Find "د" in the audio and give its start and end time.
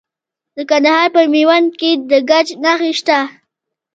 0.55-0.57, 2.09-2.11